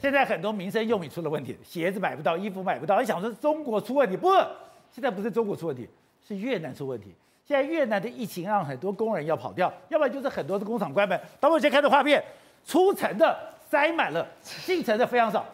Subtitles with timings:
[0.00, 3.00] 现在很多民生用品出了问题，鞋子买不到，衣服买不到。
[3.00, 4.16] 你想说中国出问题？
[4.16, 4.28] 不，
[4.90, 5.88] 现在不是中国出问题，
[6.26, 7.14] 是越南出问题。
[7.44, 11.20] 现在越南的疫情让很多工人要跑掉，要不然就是很多的工厂关门。
[11.38, 12.22] 当我先看到画面，
[12.64, 13.38] 出城的
[13.70, 15.44] 塞满了，进城的非常少。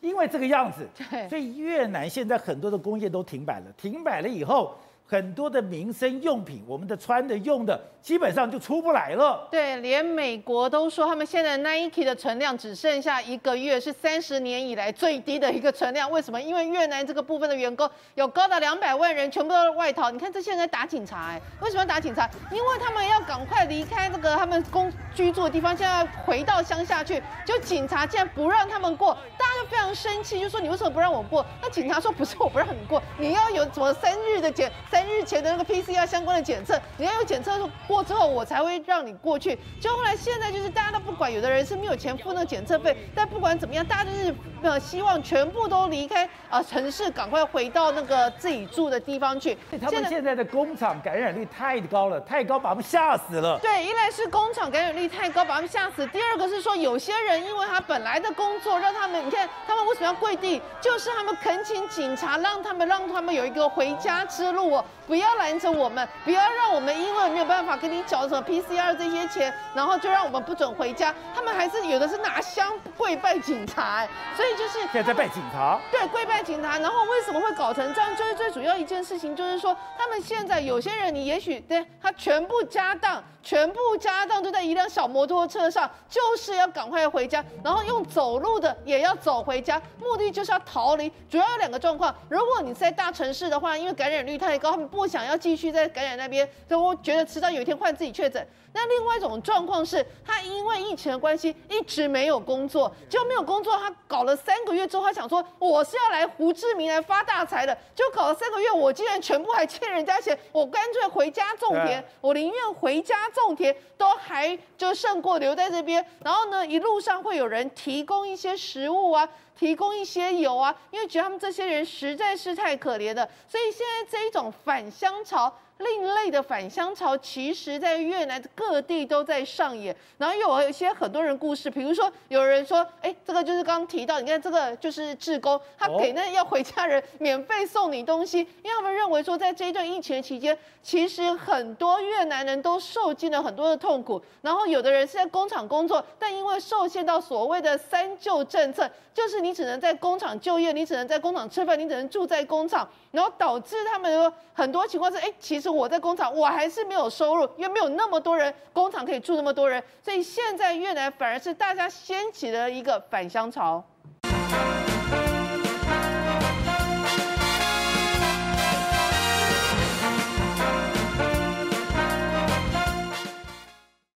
[0.00, 0.88] 因为这个样子，
[1.28, 3.66] 所以越南现在很多的工业都停摆了。
[3.76, 4.74] 停摆了以后。
[5.10, 9.48] 很多的民生用品，我们的穿的、用的，基本上就出不来了。
[9.50, 16.08] 对，连美国都说，他们现在 Nike 的存量只剩下一个月，是三十年以来最低的一个存量。
[16.08, 16.40] 为什么？
[16.40, 20.12] 因为越南这个部分的员工有高达两百万人，全部都在外逃。
[20.12, 22.30] 你看，这现在打警察，哎，为什么要打警察？
[22.52, 27.20] 因为他们要赶快离开这个他们公居住的地方，现在回到乡下去。
[27.44, 31.44] 就警察竟然不让他们过，大家就非常生气，就说你为什么不让我过？
[31.60, 34.99] 那警察说不是我不让你过，你要有什么三日的检三。
[35.08, 39.58] 日前的那个 PCR 相关的检测，你要有检测过之后，我才会让你过去。
[39.80, 49.56] 就后来现在就是大家都不管，有的人是没有钱付那个检测费，但不管怎么样，大家就是呃希望全部都离开啊、呃、城市，赶快回到那个自己住的地方去。
[49.80, 53.58] 他们现在的工厂感染率太高了，太高把他们吓死了。
[53.60, 64.84] 对，一来是工厂感染率太高把他们吓死，第二个是说有些人因为他本来的工作让他们，你看他们为什么要跪地，就是他们恳请警察让他们让他们有一个回家之路哦。
[65.06, 71.14] 不要拦着我们，不要让我们因为有办法给你缴什么 PCR 这些钱，然后就让我们不准回家。
[71.34, 75.80] 他们还是有的是拿香跪拜警察，所以就是现在在拜警察。
[75.90, 76.78] 对，跪拜警察。
[76.78, 78.14] 然后为什么会搞成这样？
[78.14, 83.22] 就是最主要一件事情，就是说他们现在有些人，你也许对他全部家当。
[83.42, 91.10] 全部家当都在一辆小摩托车上，就是要赶快回家，然后用走路的也要走回家，目的就是要逃离。
[91.26, 98.44] 主要有两个状况：如果你在大城市的话，因为感染率太高，他们不想要继续在感染那边，所以我觉得迟早有一天换自己确诊。
[98.72, 103.76] 那另外一种状况是，他因为疫情的关系一直没有工作，就没有工作。
[103.76, 116.04] 他搞了三个月之后，他想说我是要来胡志明来发大财的，就搞了三个月，我竟然全部还欠人家钱，我干脆回家种田，我宁愿回家种田，都还就胜过留在这边。
[116.24, 125.52] 然后呢，一路上会有人提供一些食物啊，提供一些油啊，因为觉得他们这些人实在是太可怜了，所以现在这一种返乡潮。
[125.80, 129.94] 另类的返乡潮，其实在越南各地都在上演。
[130.18, 144.20] 然后有一些很多人故事，比如说有人说，哎，这个就是刚提到，你看这个就是志工，他给那要回家人免费送你东西，因为他们认为说，在这一段疫情期间，其实很多越南人都受尽了很多的痛苦。
[144.42, 155.69] 然后有的人是在工厂工作，但因为受限到所谓的三就政策，就是你只能在工厂就业，你只能在工厂吃饭，你只能住在工厂，然后导致他们说很多情况是，哎，其实。
[155.70, 163.82] 我在工厂，我还是没有收入，因为没有那么多人，工厂可以住那么多人，所以现在越南反而是大家掀起了一个返乡潮。